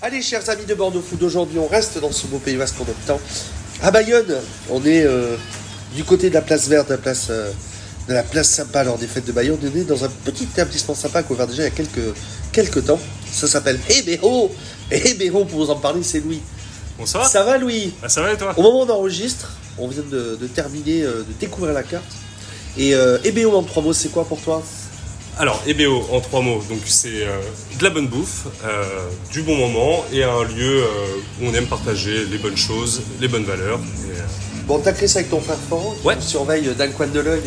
[0.00, 2.84] Allez, chers amis de Bordeaux Food, aujourd'hui on reste dans ce beau pays vaste en
[2.84, 3.20] même temps.
[3.82, 4.36] À Bayonne,
[4.70, 5.34] on est euh,
[5.96, 7.50] du côté de la place verte, de la place, euh,
[8.06, 9.58] de la place sympa lors des fêtes de Bayonne.
[9.60, 12.14] On est dans un petit établissement sympa qu'on a ouvert déjà il y a quelques,
[12.52, 13.00] quelques temps.
[13.32, 14.54] Ça s'appelle Hébéro.
[14.92, 16.42] Et Hébéro, pour vous en parler, c'est Louis.
[16.96, 17.28] Bonsoir.
[17.28, 17.92] Ça va, Louis?
[18.00, 18.54] Ah, ça va et toi?
[18.56, 22.04] Au moment où on enregistre, on vient de, de terminer, euh, de découvrir la carte.
[22.76, 22.92] Et
[23.24, 24.62] Hébéro en trois mots, c'est quoi pour toi?
[25.38, 27.38] Alors, EBO en trois mots, donc c'est euh,
[27.78, 28.82] de la bonne bouffe, euh,
[29.30, 30.86] du bon moment et un lieu euh,
[31.40, 33.78] où on aime partager les bonnes choses, les bonnes valeurs.
[33.78, 34.22] Et, euh,
[34.66, 36.16] Bon, t'as créé ça avec ton frère Florent, qui Ouais.
[36.16, 37.40] nous surveille d'un coin de l'œil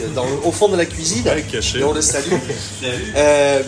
[0.44, 1.22] au fond de la cuisine.
[1.27, 1.80] Ouais, caché.
[1.80, 2.31] Et on le salue.
[3.16, 3.62] Euh,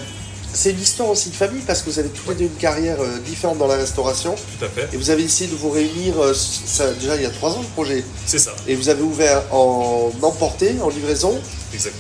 [0.55, 2.98] c'est une histoire aussi de famille parce que vous avez tous les deux une carrière
[3.02, 4.35] euh, différente dans la restauration.
[4.35, 7.26] tout à fait, Et vous avez essayé de vous réunir, euh, ça, déjà il y
[7.26, 8.04] a trois ans le projet.
[8.26, 11.40] c'est ça, Et vous avez ouvert en emporté, en livraison.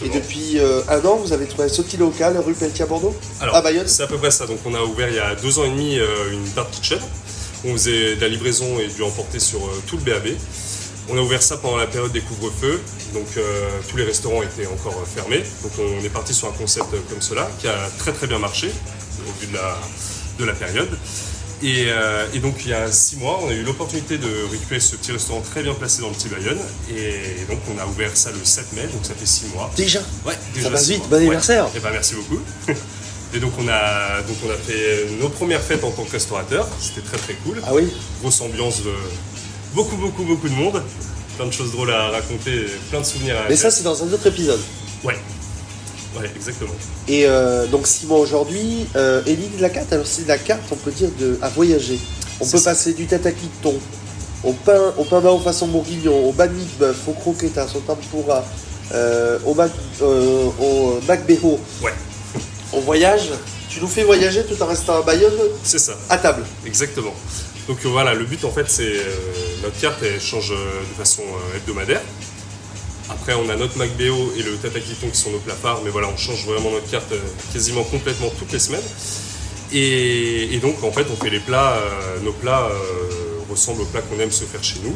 [0.03, 3.15] Et depuis euh, un an, vous avez trouvé un sautis local rue Pelletier à Bordeaux
[3.41, 4.45] Alors, à Bayonne c'est à peu près ça.
[4.45, 6.99] Donc, on a ouvert il y a deux ans et demi euh, une dark kitchen.
[7.65, 10.27] On faisait de la livraison et du emporter sur euh, tout le BAB.
[11.09, 12.79] On a ouvert ça pendant la période des couvre-feux,
[13.13, 15.43] donc euh, tous les restaurants étaient encore fermés.
[15.61, 18.71] Donc on est parti sur un concept comme cela qui a très très bien marché
[19.27, 19.77] au vu de la,
[20.39, 20.89] de la période.
[21.63, 24.81] Et, euh, et donc il y a six mois, on a eu l'opportunité de récupérer
[24.81, 26.59] ce petit restaurant très bien placé dans le petit Bayonne.
[26.95, 29.71] Et donc on a ouvert ça le 7 mai, donc ça fait six mois.
[29.77, 31.07] Déjà Ouais, Ça passe vite, mois.
[31.07, 31.21] bon Ouais.
[31.21, 31.67] anniversaire.
[31.75, 32.41] Eh ben, merci beaucoup.
[33.35, 36.67] Et donc on, a, donc on a fait nos premières fêtes en tant que restaurateur,
[36.79, 37.59] c'était très très cool.
[37.65, 37.91] Ah oui
[38.21, 38.91] Grosse ambiance, de
[39.73, 40.83] beaucoup beaucoup beaucoup de monde,
[41.37, 44.13] plein de choses drôles à raconter, plein de souvenirs à Mais ça, c'est dans un
[44.13, 44.59] autre épisode.
[45.03, 45.15] Ouais,
[46.19, 46.73] ouais exactement.
[47.07, 50.37] Et euh, donc six mois aujourd'hui, euh, l'idée de la carte, alors c'est de la
[50.37, 51.99] carte, on peut dire, de, à voyager.
[52.39, 52.71] On peut ça.
[52.71, 53.75] passer du tataki de thon,
[54.43, 57.79] au pain, au pain bao façon bourguignon, au banh mi de bœuf, au croquetas, au
[57.79, 58.43] tempura,
[58.93, 61.59] euh, au mac, euh, au bého.
[61.81, 61.93] Ouais,
[62.73, 63.29] On voyage,
[63.69, 65.31] tu nous fais voyager tout en restant à Bayonne,
[65.63, 65.93] c'est ça.
[66.09, 66.43] à table.
[66.65, 67.13] Exactement.
[67.67, 68.93] Donc voilà, le but en fait c'est
[69.63, 71.23] notre carte elle change de façon
[71.55, 72.01] hebdomadaire.
[73.09, 76.07] Après on a notre MacBO et le Tatakiton qui sont nos plats phares, mais voilà
[76.07, 77.19] on change vraiment notre carte euh,
[77.51, 78.81] quasiment complètement toutes les semaines.
[79.73, 83.85] Et, et donc en fait on fait les plats, euh, nos plats euh, ressemblent aux
[83.85, 84.95] plats qu'on aime se faire chez nous.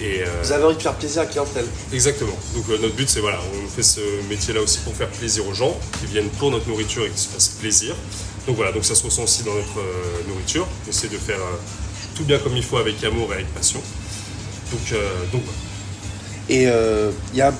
[0.00, 1.66] Et, euh, Vous avez envie de faire plaisir à la clientèle.
[1.92, 2.36] Exactement.
[2.54, 5.78] Donc notre but c'est voilà, on fait ce métier-là aussi pour faire plaisir aux gens
[6.00, 7.94] qui viennent pour notre nourriture et qui se fassent plaisir.
[8.46, 9.82] Donc voilà, donc ça se ressent aussi dans notre
[10.28, 10.66] nourriture.
[10.86, 11.40] On essaie de faire
[12.16, 13.80] tout bien comme il faut avec amour et avec passion.
[14.72, 15.00] Donc,
[15.32, 15.67] donc voilà.
[16.48, 17.52] Et euh, il y a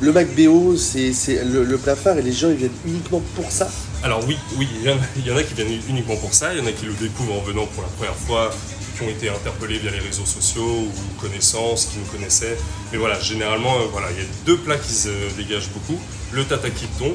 [0.00, 1.12] le mac béo, c'est
[1.44, 3.70] le, le plat phare, et les gens ils viennent uniquement pour ça.
[4.02, 6.66] Alors oui, oui, il y, en a, qui viennent uniquement pour ça, il y en
[6.66, 8.50] a qui le découvrent en venant pour la première fois,
[8.96, 12.56] qui ont été interpellés via les réseaux sociaux ou connaissances, qui nous connaissaient.
[12.92, 15.98] Mais voilà, généralement, euh, voilà, il y a deux plats qui se dégagent beaucoup,
[16.32, 17.14] le tataki de thon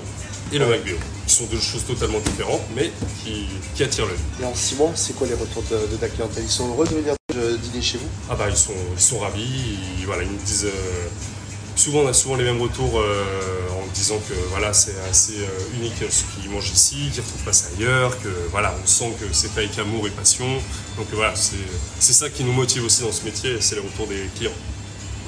[0.52, 0.78] et le Ouais.
[0.78, 0.98] McBeo,
[1.30, 2.92] qui sont deux choses totalement différentes, mais
[3.24, 3.46] qui,
[3.76, 4.18] qui attirent l'œil.
[4.42, 6.44] Et en six mois, c'est quoi les retours de, de ta clientèle?
[6.44, 8.08] Ils sont heureux de venir euh, dîner chez vous?
[8.30, 9.46] Ah bah ils sont, ils sont ravis,
[10.00, 10.66] ils, voilà, ils nous disent...
[10.66, 11.08] euh,
[11.76, 13.24] souvent on a souvent les mêmes retours euh,
[13.70, 17.46] en disant que voilà, c'est assez euh, unique ce qu'ils mangent ici, qu'ils ne retrouvent
[17.46, 20.48] pas ça ailleurs, que voilà, on sent que c'est fait avec amour et passion.
[20.98, 24.28] Donc voilà, c'est ça qui nous motive aussi dans ce métier, c'est les retours des
[24.36, 24.52] clients.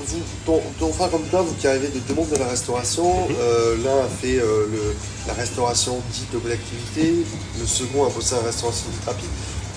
[0.07, 3.27] Vous, ton, ton frère comme toi, vous qui arrivez de deux mondes de la restauration,
[3.39, 4.95] euh, l'un a fait euh, le-
[5.27, 7.13] la restauration dite de bonne activité,
[7.59, 9.29] le second a bossé en restauration dite rapide.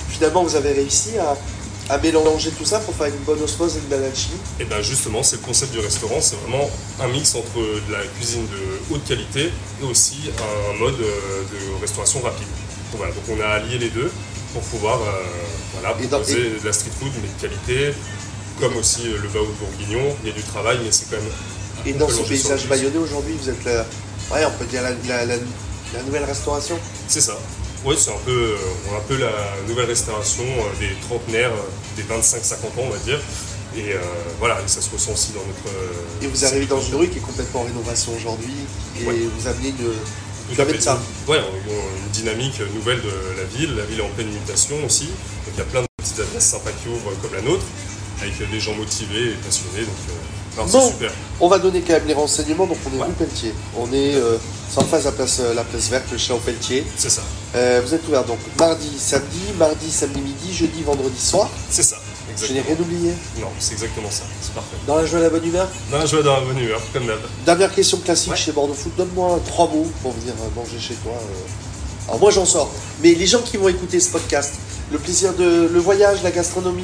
[0.09, 1.37] Finalement, vous avez réussi à,
[1.93, 4.39] à mélanger tout ça pour faire une bonne osmose et une belle alchimie.
[4.61, 6.71] Et bien justement, c'est le concept du restaurant, c'est vraiment
[7.01, 9.51] un mix entre de la cuisine de haute qualité
[9.83, 12.47] et aussi un mode euh, de restauration rapide.
[12.93, 14.11] Donc, voilà, donc on a allié les deux
[14.55, 15.05] pour pouvoir euh,
[15.75, 17.95] voilà, Et dans- proposer de la street food mais de qualité,
[18.61, 21.17] comme aussi euh, le bao de bourguignon, il y a du travail mais c'est quand
[21.17, 21.31] même...
[21.87, 23.81] Et dans ce paysage bayonnais aujourd'hui, vous êtes la,
[24.33, 25.37] ouais, on peut dire la, la- la-
[25.93, 26.79] la nouvelle restauration.
[27.09, 27.37] C'est ça.
[27.85, 29.31] Oui, c'est un peu, euh, un peu la
[29.69, 31.53] nouvelle restauration euh, des trentenaires,
[31.97, 33.21] des 25-50 ans on va dire.
[33.77, 33.99] Et euh,
[34.39, 35.77] voilà, et ça se ressent aussi dans notre...
[36.23, 38.53] Et vous arrivez dans une rue qui est complètement en rénovation aujourd'hui,
[39.01, 39.15] et Ouais.
[39.37, 39.85] vous amenez Tout
[40.65, 41.01] vous de ça.
[41.27, 43.75] Ouais, une dynamique nouvelle de la ville.
[43.77, 45.07] La ville est en pleine mutation aussi.
[45.07, 47.65] Donc il y a plein de petites adresses sympas qui ouvrent comme la nôtre,
[48.21, 49.85] avec euh, des gens motivés et passionnés.
[50.57, 51.11] Donc euh, super.
[51.41, 52.67] On va donner quand même les renseignements.
[52.67, 53.07] Donc on est Ouais.
[53.07, 53.53] rue Pelletier.
[53.77, 54.37] On est euh,
[54.77, 56.85] en face la place, euh, la place verte, le chat au Pelletier.
[56.97, 57.23] C'est ça.
[57.85, 61.49] Vous êtes ouvert donc mardi, samedi, mardi, samedi midi, jeudi, vendredi soir.
[61.71, 61.97] C'est ça.
[62.37, 62.65] Je n'ai Exactement.
[62.67, 63.13] rien oublié.
[63.39, 64.25] Non, c'est exactement ça.
[64.43, 64.75] C'est parfait.
[64.89, 65.69] Dans la joie et la bonne humeur?
[65.93, 67.21] Dans la joie dans la bonne humeur, comme d'hab.
[67.47, 68.37] Dernière question classique Ouais.
[68.37, 68.93] chez Bordeaux Foot.
[68.97, 71.13] Donne-moi trois mots pour venir manger chez toi.
[72.09, 72.71] Alors moi j'en sors.
[73.03, 74.55] Mais les gens qui vont écouter ce podcast,
[74.91, 76.83] le plaisir de le voyage, la gastronomie,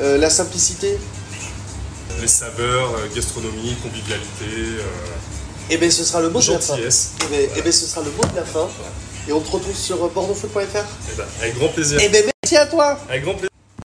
[0.00, 0.98] euh, la simplicité,
[2.20, 4.44] Les saveurs, euh, gastronomie, convivialité,
[4.80, 4.82] euh,
[5.70, 6.74] eh bien ce sera le mot de la fin.
[6.74, 7.12] gentillesse.
[7.24, 8.68] Eh ben, eh ben, ce sera le mot de la fin.
[9.28, 10.84] Et on te retrouve sur bordeauxfoot.fr.
[11.16, 11.98] Ben, avec grand plaisir.
[12.02, 12.98] Eh ben, Merci à toi.
[13.08, 13.48] Avec grand plaisir.